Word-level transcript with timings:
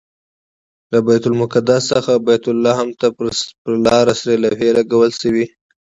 له 0.91 0.99
بیت 1.07 1.23
المقدس 1.29 1.81
څخه 1.93 2.11
بیت 2.25 2.43
لحم 2.65 2.89
ته 2.99 3.07
پر 3.15 3.73
لاره 3.85 4.13
سرې 4.21 4.35
لوحې 4.43 4.69
لګول 4.77 5.11
شوي 5.21 5.43
دي. 5.47 5.47